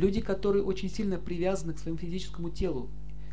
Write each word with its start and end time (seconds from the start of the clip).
Люди, 0.00 0.22
которые 0.22 0.64
очень 0.64 0.88
сильно 0.88 1.18
привязаны 1.18 1.74
к 1.74 1.78
своему 1.78 1.98
физическому 1.98 2.48
телу, 2.48 2.88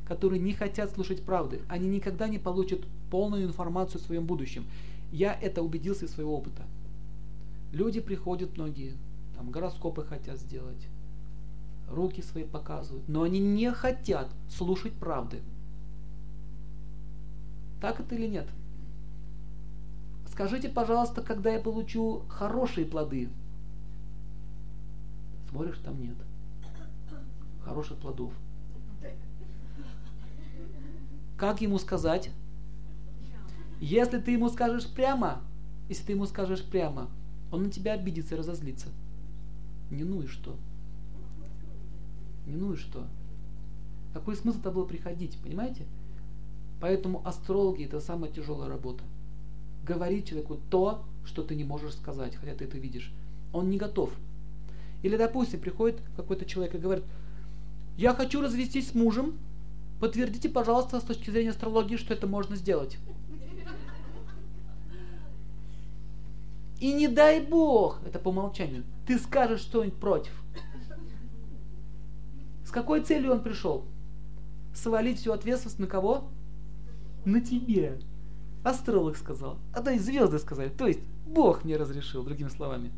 которые 0.06 0.42
не 0.42 0.51
хотят 0.51 0.92
слушать 0.92 1.24
правды, 1.24 1.62
они 1.70 1.88
никогда 1.88 2.28
не 2.28 2.40
получат 2.40 2.82
полную 3.09 3.45
информацию 3.45 4.01
о 4.01 4.04
своем 4.04 4.25
будущем. 4.25 4.66
Я 5.14 5.33
это 5.33 5.64
убедился 5.64 6.03
из 6.03 6.11
своего 6.11 6.35
опыта. 6.35 6.64
Люди 7.72 8.02
приходят 8.02 8.57
многие, 8.57 8.98
там 9.38 9.50
гороскопы 9.50 10.04
хотят 10.04 10.39
сделать, 10.39 10.89
руки 11.89 12.21
свои 12.21 12.43
показывают, 12.43 13.07
но 13.07 13.21
они 13.21 13.39
не 13.39 13.71
хотят 13.71 14.29
слушать 14.49 14.91
правды. 14.91 15.39
Так 17.79 18.02
это 18.02 18.13
или 18.13 18.27
нет? 18.27 18.49
Скажите, 20.29 20.68
пожалуйста, 20.68 21.21
когда 21.21 21.49
я 21.49 21.61
получу 21.61 22.23
хорошие 22.27 22.86
плоды? 22.86 23.29
Смотришь, 25.49 25.77
там 25.81 26.02
нет. 26.02 26.18
Хороших 27.67 27.98
плодов. 27.98 28.31
Как 31.38 31.62
ему 31.62 31.77
сказать? 31.77 32.31
Если 33.81 34.20
ты 34.20 34.31
ему 34.31 34.49
скажешь 34.49 34.88
прямо, 34.88 35.41
если 35.90 36.05
ты 36.05 36.12
ему 36.13 36.26
скажешь 36.26 36.63
прямо, 36.63 37.09
он 37.52 37.63
на 37.63 37.70
тебя 37.70 37.93
обидится 37.93 38.35
и 38.35 38.38
разозлится. 38.38 38.88
Не 39.91 40.03
ну 40.03 40.21
и 40.21 40.27
что? 40.27 40.55
Не 42.48 42.55
ну 42.55 42.73
и 42.73 42.77
что? 42.77 43.05
Какой 44.13 44.35
смысл 44.35 44.59
это 44.59 44.71
было 44.71 44.85
приходить, 44.85 45.38
понимаете? 45.43 45.85
Поэтому 46.79 47.21
астрологи 47.27 47.84
это 47.84 47.99
самая 47.99 48.31
тяжелая 48.31 48.70
работа. 48.70 49.04
Говорить 49.85 50.29
человеку 50.29 50.57
то, 50.70 51.04
что 51.26 51.43
ты 51.43 51.55
не 51.55 51.65
можешь 51.65 51.95
сказать, 51.95 52.35
хотя 52.35 52.55
ты 52.55 52.65
это 52.65 52.77
видишь. 52.77 53.12
Он 53.52 53.70
не 53.70 53.77
готов. 53.77 54.12
Или, 55.04 55.18
допустим, 55.18 55.59
приходит 55.59 55.99
какой-то 56.15 56.45
человек 56.45 56.73
и 56.73 56.79
говорит, 56.79 57.04
я 57.97 58.13
хочу 58.13 58.41
развестись 58.41 58.90
с 58.90 58.93
мужем, 58.93 59.40
подтвердите, 59.99 60.49
пожалуйста, 60.49 60.99
с 60.99 61.03
точки 61.03 61.31
зрения 61.31 61.49
астрологии, 61.49 61.98
что 61.98 62.13
это 62.13 62.27
можно 62.27 62.55
сделать. 62.55 62.99
И 66.80 66.94
не 66.94 67.08
дай 67.08 67.42
бог, 67.42 68.00
это 68.06 68.20
по 68.20 68.30
умолчанию, 68.30 68.84
ты 69.08 69.17
скажешь 69.17 69.62
что-нибудь 69.62 70.00
против. 70.00 70.31
С 72.64 72.70
какой 72.70 73.02
целью 73.02 73.31
он 73.31 73.42
пришел? 73.42 73.86
Свалить 74.76 75.20
всю 75.20 75.32
ответственность 75.32 75.80
на 75.80 75.88
кого? 75.88 76.30
На 77.26 77.42
тебе. 77.42 78.00
Астролог 78.64 79.17
сказал. 79.17 79.58
А 79.73 79.82
то 79.82 79.89
и 79.89 79.98
звезды 79.98 80.38
сказали. 80.38 80.70
То 80.70 80.86
есть 80.86 81.00
Бог 81.26 81.64
мне 81.64 81.78
разрешил, 81.78 82.23
другими 82.23 82.50
словами. 82.50 82.92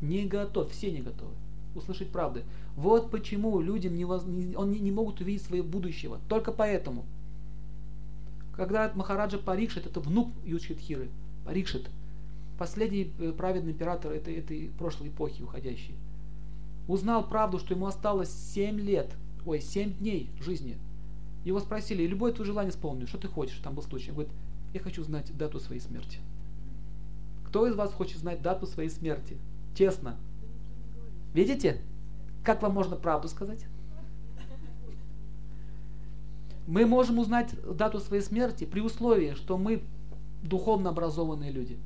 Не 0.00 0.24
готов, 0.26 0.72
все 0.72 0.90
не 0.90 1.02
готовы 1.02 1.34
услышать 1.76 2.10
правды. 2.10 2.44
Вот 2.76 3.10
почему 3.10 3.60
людям 3.60 3.94
не, 3.94 4.04
он 4.04 4.70
не, 4.70 4.80
не 4.80 4.90
могут 4.90 5.20
увидеть 5.20 5.42
своего 5.42 5.66
будущего. 5.66 6.20
Только 6.28 6.52
поэтому. 6.52 7.04
Когда 8.54 8.90
Махараджа 8.94 9.38
Парикшит, 9.38 9.86
это 9.86 10.00
внук 10.00 10.30
Юдхитхиры, 10.44 11.10
Парикшит, 11.44 11.90
последний 12.58 13.12
э, 13.18 13.32
праведный 13.32 13.72
император 13.72 14.12
этой, 14.12 14.34
этой 14.34 14.70
прошлой 14.78 15.08
эпохи 15.08 15.42
уходящей, 15.42 15.94
узнал 16.88 17.28
правду, 17.28 17.58
что 17.58 17.74
ему 17.74 17.86
осталось 17.86 18.30
7 18.30 18.80
лет, 18.80 19.14
ой, 19.44 19.60
7 19.60 19.98
дней 19.98 20.30
жизни. 20.40 20.78
Его 21.44 21.60
спросили, 21.60 22.06
любое 22.06 22.32
твое 22.32 22.46
желание 22.46 22.70
исполню, 22.70 23.06
что 23.06 23.18
ты 23.18 23.28
хочешь, 23.28 23.58
там 23.58 23.74
был 23.74 23.82
случай. 23.82 24.10
Он 24.10 24.16
говорит, 24.16 24.32
я 24.72 24.80
хочу 24.80 25.04
знать 25.04 25.36
дату 25.36 25.60
своей 25.60 25.80
смерти. 25.80 26.18
Кто 27.46 27.66
из 27.66 27.74
вас 27.74 27.92
хочет 27.92 28.18
знать 28.18 28.42
дату 28.42 28.66
своей 28.66 28.90
смерти? 28.90 29.36
Честно. 29.74 30.16
Видите, 31.36 31.82
как 32.42 32.62
вам 32.62 32.72
можно 32.72 32.96
правду 32.96 33.28
сказать? 33.28 33.66
Мы 36.66 36.86
можем 36.86 37.18
узнать 37.18 37.54
дату 37.76 38.00
своей 38.00 38.22
смерти 38.22 38.64
при 38.64 38.80
условии, 38.80 39.34
что 39.34 39.58
мы 39.58 39.82
духовно 40.42 40.88
образованные 40.88 41.52
люди. 41.52 41.78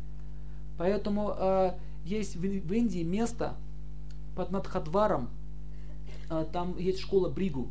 Поэтому 0.79 1.35
э, 1.37 1.73
есть 2.05 2.37
в, 2.37 2.41
в 2.43 2.73
Индии 2.73 3.03
место 3.03 3.57
под 4.37 4.53
Надхадваром, 4.53 5.31
э, 6.31 6.47
там 6.53 6.79
есть 6.79 7.01
школа 7.01 7.29
Бригу. 7.29 7.71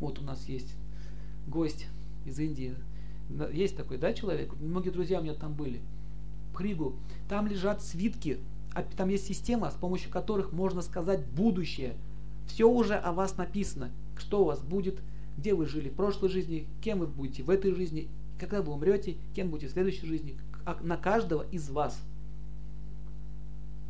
Вот 0.00 0.18
у 0.18 0.22
нас 0.22 0.44
есть 0.44 0.76
гость 1.46 1.86
из 2.26 2.38
Индии. 2.38 2.74
Есть 3.50 3.78
такой, 3.78 3.96
да, 3.96 4.12
человек? 4.12 4.52
Многие 4.60 4.90
друзья 4.90 5.20
у 5.20 5.22
меня 5.22 5.32
там 5.32 5.54
были. 5.54 5.80
Бригу. 6.52 6.96
Там 7.30 7.46
лежат 7.46 7.82
свитки, 7.82 8.40
а 8.74 8.82
там 8.82 9.08
есть 9.08 9.26
система, 9.26 9.70
с 9.70 9.74
помощью 9.74 10.10
которых 10.10 10.52
можно 10.52 10.82
сказать 10.82 11.26
будущее. 11.26 11.94
Все 12.46 12.68
уже 12.68 12.94
о 12.94 13.12
вас 13.12 13.36
написано, 13.36 13.90
что 14.16 14.42
у 14.42 14.44
вас 14.44 14.60
будет, 14.60 15.00
где 15.36 15.54
вы 15.54 15.66
жили 15.66 15.88
в 15.88 15.94
прошлой 15.94 16.28
жизни, 16.28 16.66
кем 16.80 17.00
вы 17.00 17.06
будете 17.06 17.42
в 17.42 17.50
этой 17.50 17.74
жизни, 17.74 18.08
когда 18.38 18.62
вы 18.62 18.72
умрете, 18.72 19.16
кем 19.34 19.50
будете 19.50 19.68
в 19.68 19.72
следующей 19.72 20.06
жизни, 20.06 20.36
а 20.64 20.78
на 20.82 20.96
каждого 20.96 21.42
из 21.50 21.68
вас. 21.70 22.00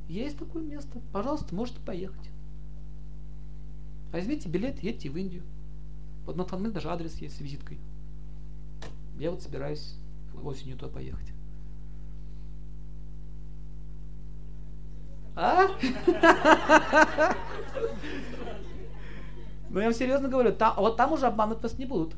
Есть 0.08 0.38
такое 0.38 0.62
место. 0.62 1.00
Пожалуйста, 1.12 1.54
можете 1.54 1.80
поехать. 1.80 2.30
Возьмите 4.10 4.48
билет, 4.48 4.82
едьте 4.82 5.10
в 5.10 5.16
Индию. 5.16 5.42
Вот 6.24 6.36
на 6.36 6.44
Танме 6.44 6.70
даже 6.70 6.88
адрес 6.88 7.16
есть 7.18 7.36
с 7.36 7.40
визиткой. 7.40 7.78
Я 9.18 9.30
вот 9.30 9.42
собираюсь 9.42 9.96
осенью 10.42 10.78
туда 10.78 10.90
поехать. 10.92 11.32
А? 15.40 15.68
Ну 19.70 19.80
я 19.80 19.86
вам 19.86 19.94
серьезно 19.94 20.28
говорю, 20.28 20.52
там, 20.52 20.74
вот 20.78 20.96
там 20.96 21.12
уже 21.12 21.26
обманывать 21.26 21.62
вас 21.62 21.78
не 21.78 21.84
будут. 21.84 22.14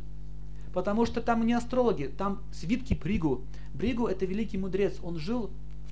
Потому 0.73 1.05
что 1.05 1.21
там 1.21 1.45
не 1.45 1.53
астрологи, 1.53 2.05
там 2.07 2.43
свитки 2.53 2.95
Бригу. 2.95 3.45
Бригу 3.75 4.07
это 4.07 4.25
великий 4.25 4.57
мудрец, 4.57 4.99
он 5.03 5.19
жил 5.19 5.51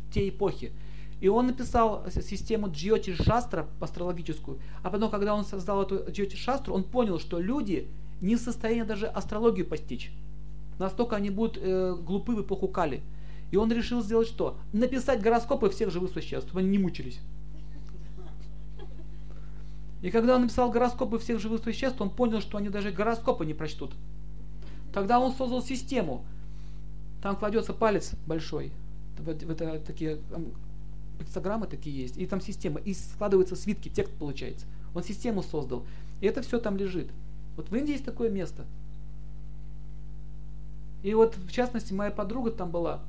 в 0.08 0.14
те 0.14 0.28
эпохи. 0.28 0.72
И 1.20 1.26
он 1.26 1.48
написал 1.48 2.04
систему 2.10 2.70
Джиоти 2.70 3.12
Шастра 3.14 3.66
астрологическую. 3.80 4.60
А 4.84 4.90
потом, 4.90 5.10
когда 5.10 5.34
он 5.34 5.44
создал 5.44 5.82
эту 5.82 6.08
Джиоти 6.08 6.36
Шастру, 6.36 6.72
он 6.72 6.84
понял, 6.84 7.18
что 7.18 7.40
люди 7.40 7.88
не 8.20 8.36
в 8.36 8.40
состоянии 8.40 8.82
даже 8.82 9.06
астрологию 9.06 9.66
постичь. 9.66 10.12
Настолько 10.78 11.16
они 11.16 11.30
будут 11.30 11.58
э, 11.60 11.96
глупы 12.00 12.36
в 12.36 12.42
эпоху 12.42 12.68
Кали. 12.68 13.02
И 13.50 13.56
он 13.56 13.72
решил 13.72 14.02
сделать 14.02 14.28
что? 14.28 14.58
Написать 14.72 15.20
гороскопы 15.22 15.70
всех 15.70 15.90
живых 15.90 16.10
существ, 16.10 16.48
чтобы 16.48 16.60
они 16.60 16.68
не 16.68 16.78
мучились. 16.78 17.20
И 20.02 20.10
когда 20.10 20.36
он 20.36 20.42
написал 20.42 20.70
гороскопы 20.70 21.18
всех 21.18 21.40
живых 21.40 21.62
существ, 21.62 22.00
он 22.00 22.10
понял, 22.10 22.40
что 22.40 22.58
они 22.58 22.68
даже 22.68 22.92
гороскопы 22.92 23.44
не 23.44 23.54
прочтут. 23.54 23.92
Тогда 24.92 25.18
он 25.18 25.32
создал 25.32 25.62
систему. 25.62 26.24
Там 27.22 27.36
кладется 27.36 27.72
палец 27.72 28.12
большой. 28.26 28.72
В, 29.18 29.28
это 29.28 29.80
такие 29.80 30.18
пиктограммы 31.18 31.66
такие 31.66 32.00
есть, 32.00 32.16
и 32.16 32.26
там 32.26 32.40
система, 32.40 32.80
и 32.80 32.94
складываются 32.94 33.56
свитки, 33.56 33.88
текст 33.88 34.12
получается. 34.14 34.66
Он 34.94 35.02
систему 35.02 35.42
создал, 35.42 35.84
и 36.20 36.26
это 36.26 36.42
все 36.42 36.60
там 36.60 36.76
лежит. 36.76 37.10
Вот 37.56 37.70
в 37.70 37.74
Индии 37.74 37.92
есть 37.92 38.04
такое 38.04 38.30
место. 38.30 38.64
И 41.02 41.12
вот, 41.14 41.36
в 41.36 41.50
частности, 41.50 41.92
моя 41.92 42.10
подруга 42.10 42.50
там 42.50 42.70
была, 42.70 43.02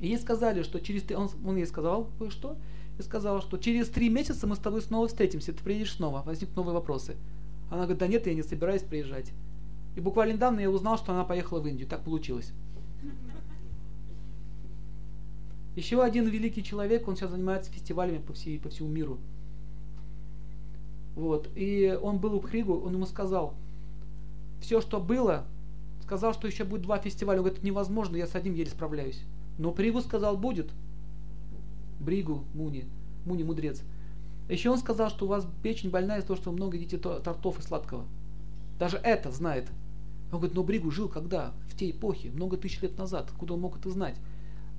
и 0.00 0.08
ей 0.08 0.18
сказали, 0.18 0.62
что 0.62 0.80
через 0.80 1.02
три, 1.02 1.16
он, 1.16 1.28
он 1.44 1.56
ей 1.56 1.66
сказал 1.66 2.10
кое-что, 2.18 2.56
и 2.98 3.02
сказал, 3.02 3.40
что 3.42 3.58
через 3.58 3.88
три 3.88 4.08
месяца 4.08 4.46
мы 4.46 4.56
с 4.56 4.58
тобой 4.58 4.82
снова 4.82 5.08
встретимся, 5.08 5.52
ты 5.52 5.62
приедешь 5.62 5.94
снова, 5.94 6.22
возникнут 6.22 6.56
новые 6.56 6.74
вопросы. 6.74 7.16
Она 7.70 7.82
говорит, 7.82 7.98
да 7.98 8.06
нет, 8.06 8.26
я 8.26 8.34
не 8.34 8.42
собираюсь 8.42 8.82
приезжать. 8.82 9.32
И 9.96 10.00
буквально 10.00 10.32
недавно 10.34 10.60
я 10.60 10.70
узнал, 10.70 10.96
что 10.98 11.12
она 11.12 11.24
поехала 11.24 11.60
в 11.60 11.66
Индию, 11.66 11.88
так 11.88 12.04
получилось. 12.04 12.52
Еще 15.76 16.02
один 16.02 16.26
великий 16.26 16.64
человек, 16.64 17.06
он 17.06 17.16
сейчас 17.16 17.30
занимается 17.30 17.70
фестивалями 17.70 18.18
по, 18.18 18.32
всей, 18.32 18.58
по 18.58 18.68
всему 18.68 18.88
миру. 18.88 19.18
Вот. 21.14 21.48
И 21.54 21.96
он 22.00 22.18
был 22.18 22.34
у 22.34 22.40
Хригу, 22.40 22.80
он 22.80 22.94
ему 22.94 23.06
сказал, 23.06 23.54
все, 24.60 24.80
что 24.80 25.00
было, 25.00 25.46
сказал, 26.02 26.32
что 26.34 26.48
еще 26.48 26.64
будет 26.64 26.82
два 26.82 26.98
фестиваля. 26.98 27.38
Он 27.38 27.44
говорит, 27.44 27.62
невозможно, 27.62 28.16
я 28.16 28.26
с 28.26 28.34
одним 28.34 28.54
еле 28.54 28.70
справляюсь. 28.70 29.22
Но 29.58 29.72
Пригу 29.72 30.00
сказал, 30.00 30.36
будет. 30.36 30.70
Бригу, 32.00 32.44
Муни, 32.54 32.84
Муни 33.26 33.42
мудрец. 33.42 33.82
Еще 34.48 34.70
он 34.70 34.78
сказал, 34.78 35.10
что 35.10 35.26
у 35.26 35.28
вас 35.28 35.46
печень 35.62 35.90
больная 35.90 36.18
из-за 36.18 36.28
того, 36.28 36.36
что 36.38 36.50
вы 36.50 36.56
много 36.56 36.76
едите 36.76 36.96
тортов 36.96 37.58
и 37.58 37.62
сладкого. 37.62 38.06
Даже 38.78 38.96
это 38.98 39.30
знает. 39.30 39.68
Он 40.30 40.38
говорит, 40.38 40.54
но 40.54 40.62
Бригу 40.62 40.90
жил 40.90 41.08
когда? 41.08 41.52
В 41.68 41.76
те 41.76 41.90
эпохи, 41.90 42.28
много 42.28 42.56
тысяч 42.56 42.80
лет 42.80 42.96
назад. 42.96 43.28
Откуда 43.30 43.54
он 43.54 43.60
мог 43.60 43.78
это 43.78 43.90
знать? 43.90 44.16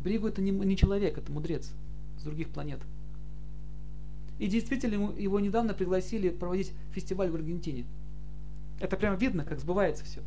Бригу 0.01 0.27
это 0.27 0.41
не, 0.41 0.51
не 0.51 0.77
человек, 0.77 1.17
это 1.17 1.31
мудрец 1.31 1.71
с 2.17 2.23
других 2.23 2.49
планет. 2.49 2.79
И 4.37 4.47
действительно, 4.47 5.11
его 5.17 5.39
недавно 5.39 5.73
пригласили 5.73 6.29
проводить 6.29 6.71
фестиваль 6.93 7.29
в 7.29 7.35
Аргентине. 7.35 7.85
Это 8.79 8.95
прям 8.95 9.17
видно, 9.17 9.43
как 9.43 9.59
сбывается 9.59 10.05
все. 10.05 10.21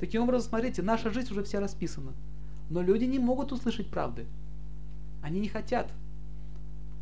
Таким 0.00 0.22
образом, 0.22 0.48
смотрите, 0.48 0.80
наша 0.80 1.10
жизнь 1.10 1.30
уже 1.30 1.42
вся 1.42 1.60
расписана. 1.60 2.14
Но 2.70 2.82
люди 2.82 3.04
не 3.04 3.18
могут 3.18 3.52
услышать 3.52 3.88
правды. 3.88 4.26
Они 5.22 5.40
не 5.40 5.48
хотят. 5.48 5.90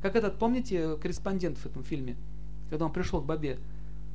Как 0.02 0.16
этот, 0.16 0.38
помните, 0.38 0.96
корреспондент 0.96 1.58
в 1.58 1.66
этом 1.66 1.82
фильме? 1.82 2.16
когда 2.70 2.86
он 2.86 2.92
пришел 2.92 3.20
к 3.20 3.26
бабе. 3.26 3.58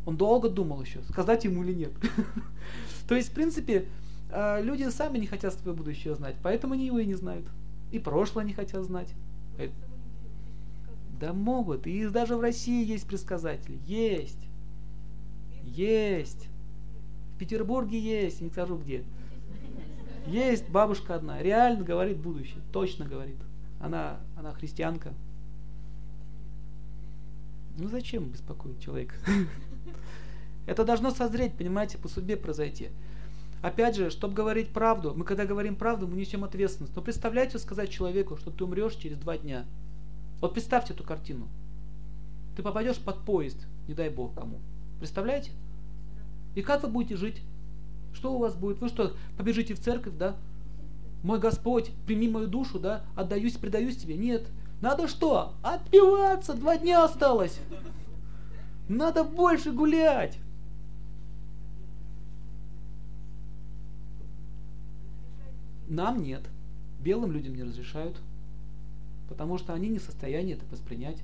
Он 0.06 0.18
долго 0.18 0.50
думал 0.50 0.82
еще, 0.82 1.02
сказать 1.04 1.44
ему 1.46 1.64
или 1.64 1.74
нет. 1.74 1.92
То 3.08 3.16
есть, 3.16 3.30
в 3.30 3.34
принципе, 3.34 3.86
э, 4.32 4.64
люди 4.64 4.90
сами 4.90 5.20
не 5.20 5.28
хотят 5.28 5.54
свое 5.54 5.76
будущее 5.78 6.16
знать, 6.16 6.36
поэтому 6.42 6.74
они 6.74 6.88
его 6.88 7.00
и 7.00 7.06
не 7.06 7.14
знают. 7.14 7.46
И 7.92 8.00
прошлое 8.00 8.44
не 8.44 8.54
хотят 8.54 8.84
знать. 8.84 9.14
Э, 9.60 9.70
да 11.20 11.34
могут. 11.34 11.86
И 11.86 12.08
даже 12.08 12.36
в 12.36 12.42
России 12.42 12.84
есть 12.84 13.06
предсказатели. 13.08 13.80
Есть. 13.86 14.48
Есть. 15.64 16.48
В 17.36 17.40
Петербурге 17.40 18.00
есть, 18.00 18.42
не 18.42 18.50
скажу 18.50 18.78
где. 18.78 19.04
Есть 20.28 20.70
бабушка 20.70 21.16
одна, 21.16 21.42
реально 21.42 21.84
говорит 21.84 22.18
будущее, 22.18 22.62
точно 22.72 23.06
говорит. 23.06 23.38
Она, 23.80 24.20
она 24.38 24.54
христианка. 24.54 25.14
Ну 27.78 27.88
зачем 27.90 28.26
беспокоить 28.26 28.82
человека? 28.82 29.16
Это 30.68 30.86
должно 30.86 31.12
созреть, 31.12 31.54
понимаете, 31.54 31.98
по 31.98 32.08
судьбе 32.08 32.38
произойти. 32.38 32.90
Опять 33.62 33.96
же, 33.96 34.10
чтобы 34.10 34.34
говорить 34.34 34.70
правду, 34.70 35.14
мы 35.16 35.24
когда 35.24 35.46
говорим 35.46 35.76
правду, 35.76 36.08
мы 36.08 36.16
несем 36.16 36.44
ответственность. 36.44 36.96
Но 36.96 37.02
представляете 37.02 37.60
сказать 37.60 37.90
человеку, 37.90 38.38
что 38.38 38.52
ты 38.52 38.64
умрешь 38.64 38.96
через 38.96 39.18
два 39.18 39.38
дня. 39.38 39.66
Вот 40.40 40.54
представьте 40.54 40.94
эту 40.94 41.04
картину. 41.04 41.48
Ты 42.56 42.64
попадешь 42.64 42.98
под 43.00 43.20
поезд, 43.20 43.58
не 43.88 43.94
дай 43.94 44.10
бог 44.10 44.34
кому. 44.34 44.60
Представляете? 45.00 45.52
И 46.56 46.62
как 46.62 46.84
вы 46.84 46.90
будете 46.90 47.16
жить? 47.16 47.42
Что 48.14 48.34
у 48.34 48.40
вас 48.40 48.56
будет? 48.56 48.80
Вы 48.80 48.90
что, 48.90 49.14
побежите 49.38 49.74
в 49.74 49.80
церковь, 49.80 50.14
да? 50.18 50.36
Мой 51.24 51.40
Господь, 51.40 51.92
прими 52.06 52.28
мою 52.28 52.48
душу, 52.48 52.80
да? 52.80 53.04
Отдаюсь, 53.16 53.58
предаюсь 53.58 53.98
тебе? 53.98 54.16
Нет. 54.16 54.48
Надо 54.82 55.08
что? 55.08 55.54
Отпиваться, 55.62 56.54
два 56.54 56.78
дня 56.78 57.04
осталось. 57.04 57.60
Надо 58.90 59.24
больше 59.24 59.72
гулять. 59.72 60.38
Нам 65.88 66.24
нет. 66.24 66.42
Белым 67.00 67.32
людям 67.32 67.56
не 67.56 67.64
разрешают. 67.64 68.18
Потому 69.30 69.58
что 69.58 69.74
они 69.74 69.90
не 69.90 70.00
в 70.00 70.04
состоянии 70.04 70.56
это 70.56 70.66
воспринять. 70.72 71.22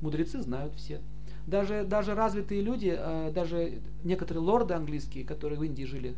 Мудрецы 0.00 0.40
знают 0.40 0.74
все. 0.74 1.00
Даже, 1.46 1.84
даже 1.84 2.14
развитые 2.14 2.62
люди, 2.62 2.94
э, 2.96 3.32
даже 3.34 3.80
некоторые 4.02 4.42
лорды 4.42 4.74
английские, 4.74 5.24
которые 5.24 5.58
в 5.58 5.64
Индии 5.64 5.84
жили, 5.84 6.14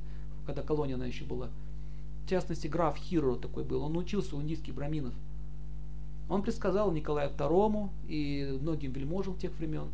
когда 0.46 0.62
колония 0.62 0.94
она 0.94 1.06
еще 1.06 1.24
была, 1.24 1.50
в 2.26 2.28
частности, 2.28 2.66
граф 2.66 2.96
Хиро 2.96 3.36
такой 3.36 3.62
был, 3.62 3.84
он 3.84 3.96
учился 3.96 4.34
у 4.34 4.42
индийских 4.42 4.74
браминов. 4.74 5.14
Он 6.28 6.42
предсказал 6.42 6.90
Николаю 6.90 7.30
II 7.30 7.88
и 8.08 8.58
многим 8.60 8.90
вельможам 8.90 9.38
тех 9.38 9.56
времен. 9.58 9.90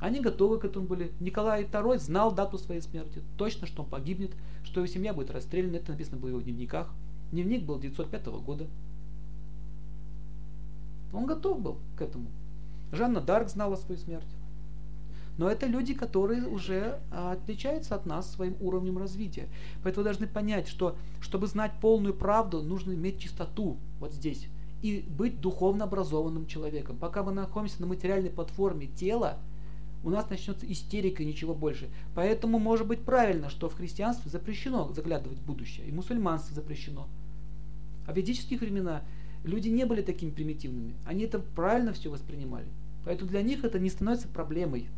Они 0.00 0.18
готовы 0.18 0.58
к 0.58 0.64
этому 0.64 0.88
были. 0.88 1.12
Николай 1.20 1.62
II 1.62 2.00
знал 2.00 2.32
дату 2.32 2.58
своей 2.58 2.80
смерти, 2.80 3.22
точно, 3.36 3.68
что 3.68 3.82
он 3.84 3.88
погибнет, 3.88 4.32
что 4.64 4.80
его 4.80 4.88
семья 4.88 5.14
будет 5.14 5.30
расстреляна. 5.30 5.76
Это 5.76 5.92
написано 5.92 6.16
было 6.16 6.30
в 6.30 6.32
его 6.32 6.40
дневниках. 6.40 6.88
Дневник 7.30 7.62
был 7.62 7.78
905 7.78 8.26
года. 8.44 8.66
Он 11.12 11.26
готов 11.26 11.60
был 11.60 11.78
к 11.96 12.02
этому. 12.02 12.26
Жанна 12.90 13.20
Дарк 13.20 13.48
знала 13.48 13.76
свою 13.76 14.00
смерть. 14.00 14.26
Но 15.38 15.50
это 15.50 15.66
люди, 15.66 15.94
которые 15.94 16.46
уже 16.46 17.00
а, 17.10 17.32
отличаются 17.32 17.94
от 17.94 18.06
нас 18.06 18.30
своим 18.30 18.56
уровнем 18.60 18.98
развития. 18.98 19.48
Поэтому 19.82 20.02
вы 20.02 20.10
должны 20.10 20.26
понять, 20.26 20.68
что 20.68 20.96
чтобы 21.20 21.46
знать 21.46 21.72
полную 21.80 22.14
правду, 22.14 22.62
нужно 22.62 22.92
иметь 22.92 23.18
чистоту 23.18 23.78
вот 23.98 24.12
здесь 24.12 24.48
и 24.82 25.04
быть 25.08 25.40
духовно 25.40 25.84
образованным 25.84 26.46
человеком. 26.46 26.96
Пока 26.96 27.22
мы 27.22 27.32
находимся 27.32 27.80
на 27.80 27.86
материальной 27.86 28.30
платформе 28.30 28.88
тела, 28.88 29.38
у 30.04 30.10
нас 30.10 30.28
начнется 30.28 30.70
истерика 30.70 31.22
и 31.22 31.26
ничего 31.26 31.54
больше. 31.54 31.88
Поэтому 32.14 32.58
может 32.58 32.88
быть 32.88 33.02
правильно, 33.02 33.48
что 33.48 33.68
в 33.68 33.76
христианстве 33.76 34.30
запрещено 34.30 34.92
заглядывать 34.92 35.38
в 35.38 35.46
будущее, 35.46 35.86
и 35.86 35.92
в 35.92 35.94
мусульманстве 35.94 36.56
запрещено. 36.56 37.06
А 38.06 38.12
в 38.12 38.16
ведические 38.16 38.58
времена 38.58 39.02
люди 39.44 39.68
не 39.68 39.84
были 39.84 40.02
такими 40.02 40.30
примитивными. 40.30 40.94
Они 41.06 41.24
это 41.24 41.38
правильно 41.38 41.92
все 41.92 42.10
воспринимали. 42.10 42.66
Поэтому 43.04 43.30
для 43.30 43.42
них 43.42 43.64
это 43.64 43.78
не 43.78 43.90
становится 43.90 44.26
проблемой. 44.26 44.88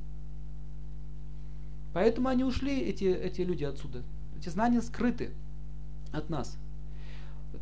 Поэтому 1.94 2.28
они 2.28 2.42
ушли, 2.44 2.80
эти, 2.80 3.04
эти 3.04 3.40
люди 3.40 3.64
отсюда. 3.64 4.02
Эти 4.36 4.48
знания 4.48 4.82
скрыты 4.82 5.30
от 6.12 6.28
нас. 6.28 6.58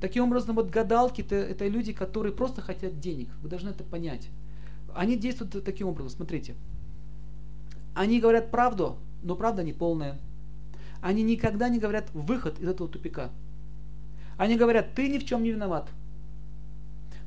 Таким 0.00 0.24
образом, 0.24 0.56
вот 0.56 0.70
гадалки 0.70 1.20
это, 1.20 1.36
это 1.36 1.68
люди, 1.68 1.92
которые 1.92 2.32
просто 2.32 2.62
хотят 2.62 2.98
денег. 2.98 3.28
Вы 3.42 3.50
должны 3.50 3.68
это 3.68 3.84
понять. 3.84 4.30
Они 4.94 5.16
действуют 5.16 5.62
таким 5.64 5.86
образом. 5.86 6.08
Смотрите. 6.08 6.54
Они 7.94 8.20
говорят 8.20 8.50
правду, 8.50 8.96
но 9.22 9.36
правда 9.36 9.62
не 9.62 9.74
полная. 9.74 10.18
Они 11.02 11.22
никогда 11.22 11.68
не 11.68 11.78
говорят 11.78 12.10
выход 12.14 12.58
из 12.58 12.68
этого 12.68 12.88
тупика. 12.88 13.30
Они 14.38 14.56
говорят, 14.56 14.94
ты 14.94 15.10
ни 15.10 15.18
в 15.18 15.26
чем 15.26 15.42
не 15.42 15.50
виноват. 15.50 15.90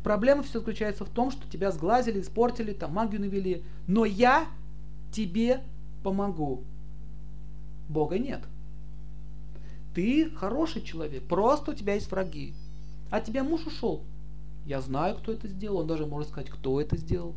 Проблема 0.04 0.42
все 0.42 0.60
заключается 0.60 1.06
в 1.06 1.10
том, 1.10 1.30
что 1.30 1.48
тебя 1.48 1.72
сглазили, 1.72 2.20
испортили, 2.20 2.74
там 2.74 2.94
магию 2.94 3.22
навели. 3.22 3.64
Но 3.86 4.06
я 4.06 4.48
тебе 5.12 5.62
помогу. 6.04 6.64
Бога 7.90 8.20
нет. 8.20 8.44
Ты 9.94 10.30
хороший 10.32 10.82
человек, 10.82 11.24
просто 11.24 11.72
у 11.72 11.74
тебя 11.74 11.94
есть 11.94 12.12
враги. 12.12 12.54
А 13.10 13.22
тебя 13.22 13.44
муж 13.44 13.66
ушел. 13.66 14.04
Я 14.66 14.82
знаю, 14.82 15.16
кто 15.16 15.32
это 15.32 15.48
сделал, 15.48 15.80
он 15.80 15.88
даже 15.88 16.06
может 16.06 16.30
сказать, 16.30 16.50
кто 16.50 16.82
это 16.82 16.98
сделал. 16.98 17.36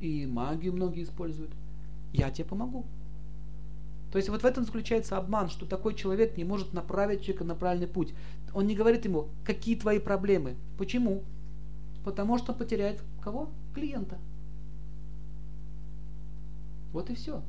И 0.00 0.26
магию 0.26 0.72
многие 0.72 1.04
используют. 1.04 1.50
Я 2.12 2.30
тебе 2.30 2.44
помогу. 2.44 2.84
То 4.12 4.18
есть 4.18 4.28
вот 4.28 4.42
в 4.42 4.46
этом 4.46 4.64
заключается 4.64 5.16
обман, 5.16 5.48
что 5.48 5.66
такой 5.66 5.94
человек 5.94 6.36
не 6.36 6.44
может 6.44 6.72
направить 6.72 7.22
человека 7.22 7.44
на 7.44 7.54
правильный 7.54 7.88
путь. 7.88 8.14
Он 8.52 8.66
не 8.66 8.76
говорит 8.76 9.04
ему, 9.04 9.28
какие 9.44 9.76
твои 9.76 9.98
проблемы. 9.98 10.56
Почему? 10.78 11.24
Потому 12.04 12.38
что 12.38 12.52
потеряет 12.52 13.02
кого? 13.20 13.48
Клиента. 13.74 14.18
Вот 16.92 17.10
и 17.10 17.14
все. 17.14 17.42